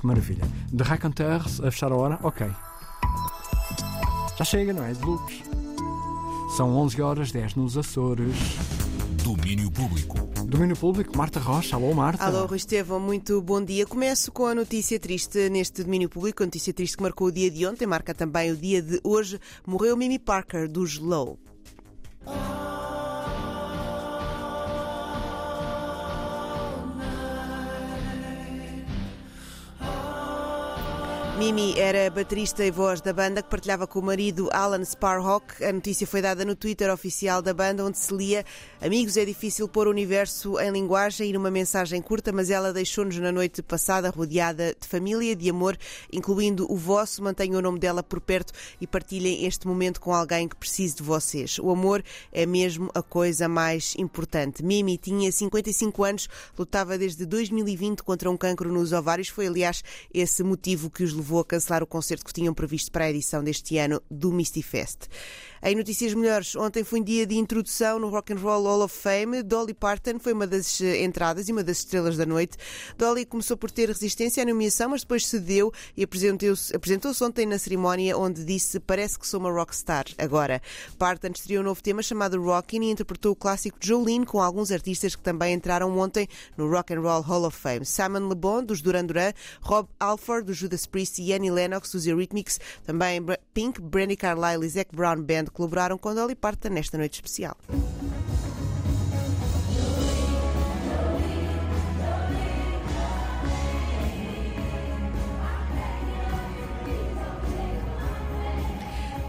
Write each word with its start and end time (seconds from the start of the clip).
Que 0.00 0.06
maravilha. 0.06 0.48
De 0.72 0.82
Raconteurs 0.82 1.60
a 1.60 1.70
fechar 1.70 1.92
a 1.92 1.94
hora? 1.94 2.18
Ok. 2.22 2.46
Já 4.38 4.44
chega, 4.46 4.72
não 4.72 4.82
é? 4.82 4.94
De 4.94 5.04
loops. 5.04 5.42
São 6.56 6.74
11 6.74 7.02
horas 7.02 7.30
10 7.30 7.54
nos 7.56 7.76
Açores. 7.76 8.34
Domínio 9.22 9.70
Público. 9.70 10.16
Domínio 10.46 10.74
Público, 10.74 11.14
Marta 11.16 11.38
Rocha. 11.38 11.76
Alô, 11.76 11.92
Marta. 11.92 12.24
Alô, 12.24 12.46
Rui 12.46 12.56
Estevão, 12.56 12.98
muito 12.98 13.42
bom 13.42 13.62
dia. 13.62 13.84
Começo 13.86 14.32
com 14.32 14.46
a 14.46 14.54
notícia 14.54 14.98
triste 14.98 15.50
neste 15.50 15.84
domínio 15.84 16.08
público, 16.08 16.42
a 16.42 16.46
notícia 16.46 16.72
triste 16.72 16.96
que 16.96 17.02
marcou 17.02 17.28
o 17.28 17.32
dia 17.32 17.50
de 17.50 17.66
ontem, 17.66 17.86
marca 17.86 18.14
também 18.14 18.50
o 18.50 18.56
dia 18.56 18.80
de 18.80 18.98
hoje. 19.04 19.38
Morreu 19.66 19.98
Mimi 19.98 20.18
Parker, 20.18 20.66
dos 20.66 20.98
Low. 20.98 21.38
Mimi 31.38 31.78
era 31.78 32.10
baterista 32.10 32.62
e 32.64 32.70
voz 32.70 33.00
da 33.00 33.14
banda 33.14 33.42
que 33.42 33.48
partilhava 33.48 33.86
com 33.86 33.98
o 33.98 34.02
marido 34.02 34.50
Alan 34.52 34.84
Sparhawk. 34.84 35.64
A 35.64 35.72
notícia 35.72 36.06
foi 36.06 36.20
dada 36.20 36.44
no 36.44 36.54
Twitter 36.54 36.92
oficial 36.92 37.40
da 37.40 37.54
banda, 37.54 37.84
onde 37.84 37.96
se 37.96 38.14
lia: 38.14 38.44
Amigos, 38.80 39.16
é 39.16 39.24
difícil 39.24 39.66
pôr 39.66 39.86
o 39.86 39.90
universo 39.90 40.60
em 40.60 40.70
linguagem 40.70 41.30
e 41.30 41.32
numa 41.32 41.50
mensagem 41.50 42.02
curta, 42.02 42.30
mas 42.30 42.50
ela 42.50 42.74
deixou-nos 42.74 43.16
na 43.18 43.32
noite 43.32 43.62
passada 43.62 44.10
rodeada 44.10 44.76
de 44.78 44.86
família, 44.86 45.34
de 45.34 45.48
amor, 45.48 45.78
incluindo 46.12 46.70
o 46.70 46.76
vosso. 46.76 47.22
Mantenham 47.22 47.58
o 47.58 47.62
nome 47.62 47.78
dela 47.78 48.02
por 48.02 48.20
perto 48.20 48.52
e 48.78 48.86
partilhem 48.86 49.46
este 49.46 49.66
momento 49.66 50.00
com 50.00 50.12
alguém 50.12 50.46
que 50.46 50.56
precise 50.56 50.96
de 50.96 51.02
vocês. 51.02 51.58
O 51.58 51.70
amor 51.70 52.02
é 52.32 52.44
mesmo 52.44 52.90
a 52.94 53.02
coisa 53.02 53.48
mais 53.48 53.94
importante. 53.96 54.62
Mimi 54.62 54.98
tinha 54.98 55.32
55 55.32 56.04
anos, 56.04 56.28
lutava 56.58 56.98
desde 56.98 57.24
2020 57.24 58.02
contra 58.02 58.30
um 58.30 58.36
cancro 58.36 58.70
nos 58.70 58.92
ovários. 58.92 59.28
Foi, 59.28 59.46
aliás, 59.46 59.82
esse 60.12 60.42
motivo 60.42 60.90
que 60.90 61.02
os 61.02 61.14
levou 61.14 61.29
levou 61.30 61.40
a 61.40 61.44
cancelar 61.44 61.80
o 61.80 61.86
concerto 61.86 62.24
que 62.24 62.32
tinham 62.32 62.52
previsto 62.52 62.90
para 62.90 63.04
a 63.04 63.10
edição 63.10 63.44
deste 63.44 63.78
ano 63.78 64.02
do 64.10 64.32
Misty 64.32 64.62
Fest. 64.62 65.06
Em 65.62 65.76
notícias 65.76 66.14
melhores, 66.14 66.56
ontem 66.56 66.82
foi 66.82 67.00
um 67.00 67.04
dia 67.04 67.26
de 67.26 67.36
introdução 67.36 67.98
no 67.98 68.08
Rock 68.08 68.32
and 68.32 68.38
Roll 68.38 68.64
Hall 68.64 68.82
of 68.82 68.96
Fame. 68.96 69.42
Dolly 69.42 69.74
Parton 69.74 70.18
foi 70.18 70.32
uma 70.32 70.46
das 70.46 70.80
eh, 70.80 71.04
entradas 71.04 71.50
e 71.50 71.52
uma 71.52 71.62
das 71.62 71.80
estrelas 71.80 72.16
da 72.16 72.24
noite. 72.24 72.56
Dolly 72.96 73.26
começou 73.26 73.58
por 73.58 73.70
ter 73.70 73.88
resistência 73.88 74.42
à 74.42 74.46
nomeação, 74.46 74.88
mas 74.88 75.02
depois 75.02 75.26
cedeu 75.26 75.70
e 75.94 76.02
apresentou-se 76.02 76.74
apresentou 76.74 77.12
ontem 77.20 77.44
na 77.44 77.58
cerimónia 77.58 78.16
onde 78.16 78.42
disse 78.42 78.80
parece 78.80 79.18
que 79.18 79.28
sou 79.28 79.38
uma 79.38 79.52
rockstar 79.52 80.06
agora. 80.16 80.62
Parton 80.98 81.28
estreou 81.28 81.60
um 81.60 81.66
novo 81.66 81.82
tema 81.82 82.02
chamado 82.02 82.42
Rockin' 82.42 82.82
e 82.82 82.90
interpretou 82.90 83.32
o 83.32 83.36
clássico 83.36 83.76
Jolene 83.82 84.24
com 84.24 84.40
alguns 84.40 84.72
artistas 84.72 85.14
que 85.14 85.22
também 85.22 85.52
entraram 85.52 85.96
ontem 85.98 86.26
no 86.56 86.70
Rock 86.70 86.94
and 86.94 87.02
Roll 87.02 87.20
Hall 87.20 87.44
of 87.44 87.56
Fame. 87.56 87.84
Simon 87.84 88.28
Le 88.30 88.34
Bon, 88.34 88.64
dos 88.64 88.80
Duran 88.80 89.04
Duran, 89.04 89.34
Rob 89.60 89.90
Alford, 90.00 90.46
dos 90.46 90.56
Judas 90.56 90.86
Priest 90.86 91.09
e 91.18 91.32
Annie 91.32 91.50
Lennox, 91.50 91.92
dos 91.92 92.06
Eurythmics, 92.06 92.58
também 92.84 93.20
Pink, 93.52 93.80
Brandy 93.80 94.16
Carlile 94.16 94.66
e 94.66 94.68
Zac 94.68 94.94
Brown 94.94 95.22
Band 95.22 95.46
colaboraram 95.52 95.98
com 95.98 96.14
Dolly 96.14 96.34
Parton 96.34 96.70
nesta 96.70 96.96
noite 96.96 97.14
especial. 97.14 97.56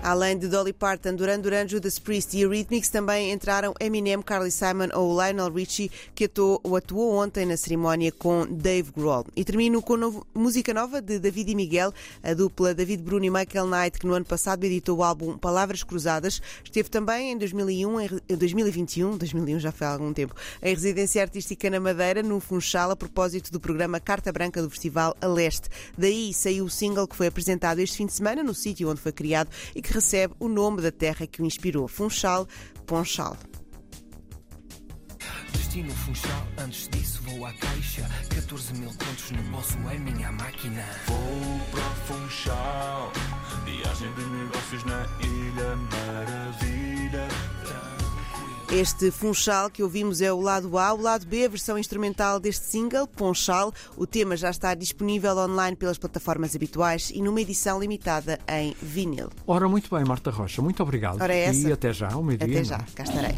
Além 0.03 0.35
de 0.35 0.47
Dolly 0.47 0.73
Parton, 0.73 1.13
Duran 1.13 1.39
Duran, 1.39 1.67
Judas 1.67 1.99
Priest 1.99 2.35
e 2.35 2.41
Eurythmics, 2.41 2.89
também 2.89 3.31
entraram 3.31 3.71
Eminem, 3.79 4.19
Carly 4.23 4.49
Simon 4.49 4.87
ou 4.95 5.13
Lionel 5.13 5.51
Richie, 5.51 5.91
que 6.15 6.25
atuou, 6.25 6.59
atuou 6.75 7.13
ontem 7.17 7.45
na 7.45 7.55
cerimónia 7.55 8.11
com 8.11 8.47
Dave 8.49 8.91
Grohl. 8.91 9.27
E 9.35 9.45
termino 9.45 9.79
com 9.79 9.95
novo, 9.95 10.25
música 10.33 10.73
nova 10.73 11.03
de 11.03 11.19
David 11.19 11.51
e 11.51 11.55
Miguel, 11.55 11.93
a 12.23 12.33
dupla 12.33 12.73
David 12.73 13.03
Bruno 13.03 13.25
e 13.25 13.29
Michael 13.29 13.67
Knight, 13.67 13.99
que 13.99 14.07
no 14.07 14.13
ano 14.13 14.25
passado 14.25 14.63
editou 14.63 14.97
o 14.97 15.03
álbum 15.03 15.37
Palavras 15.37 15.83
Cruzadas. 15.83 16.41
Esteve 16.63 16.89
também 16.89 17.33
em 17.33 17.37
2001, 17.37 18.01
em 18.01 18.35
2021, 18.35 19.17
2001 19.17 19.59
já 19.59 19.71
foi 19.71 19.85
há 19.85 19.91
algum 19.91 20.11
tempo, 20.11 20.33
em 20.63 20.73
residência 20.73 21.21
artística 21.21 21.69
na 21.69 21.79
Madeira, 21.79 22.23
no 22.23 22.39
Funchal, 22.39 22.89
a 22.89 22.95
propósito 22.95 23.51
do 23.51 23.59
programa 23.59 23.99
Carta 23.99 24.31
Branca 24.31 24.63
do 24.63 24.69
Festival 24.69 25.15
A 25.21 25.27
Leste. 25.27 25.69
Daí 25.95 26.33
saiu 26.33 26.65
o 26.65 26.69
single 26.71 27.07
que 27.07 27.15
foi 27.15 27.27
apresentado 27.27 27.77
este 27.77 27.97
fim 27.97 28.07
de 28.07 28.13
semana 28.13 28.43
no 28.43 28.55
sítio 28.55 28.89
onde 28.89 28.99
foi 28.99 29.11
criado 29.11 29.51
e 29.75 29.81
que 29.81 29.90
que 29.91 29.95
recebe 29.95 30.33
o 30.39 30.47
nome 30.47 30.81
da 30.81 30.91
terra 30.91 31.27
que 31.27 31.41
o 31.41 31.45
inspirou, 31.45 31.85
Funchal, 31.85 32.47
Ponchal. 32.85 33.35
Destino 35.51 35.91
Funchal, 35.91 36.47
antes 36.57 36.87
disso 36.87 37.21
vou 37.23 37.45
à 37.45 37.53
caixa 37.53 38.09
14 38.33 38.73
mil 38.73 38.89
contos 38.89 39.31
no 39.31 39.43
bolso 39.51 39.77
é 39.89 39.97
minha 39.97 40.31
máquina 40.31 40.83
Vou 41.07 41.59
para 41.71 41.83
Funchal 42.05 43.11
Viagem 43.65 44.13
de 44.13 44.23
este 48.71 49.11
Funchal 49.11 49.69
que 49.69 49.83
ouvimos 49.83 50.21
é 50.21 50.31
o 50.31 50.39
lado 50.39 50.77
A, 50.77 50.93
o 50.93 51.01
lado 51.01 51.25
B, 51.25 51.45
a 51.45 51.49
versão 51.49 51.77
instrumental 51.77 52.39
deste 52.39 52.65
single, 52.65 53.05
Ponchal. 53.05 53.73
O 53.97 54.07
tema 54.07 54.37
já 54.37 54.49
está 54.49 54.73
disponível 54.73 55.37
online 55.37 55.75
pelas 55.75 55.97
plataformas 55.97 56.55
habituais 56.55 57.11
e 57.13 57.21
numa 57.21 57.41
edição 57.41 57.79
limitada 57.79 58.39
em 58.47 58.73
vinil. 58.81 59.29
Ora, 59.45 59.67
muito 59.67 59.93
bem, 59.93 60.05
Marta 60.05 60.31
Rocha, 60.31 60.61
muito 60.61 60.81
obrigado. 60.81 61.21
Ora, 61.21 61.33
é 61.33 61.45
essa. 61.45 61.67
E 61.67 61.71
até 61.71 61.91
já, 61.91 62.11
ao 62.13 62.23
meio-dia. 62.23 62.47
Até 62.47 62.63
já, 62.63 62.79
cá 62.95 63.03
estarei. 63.03 63.35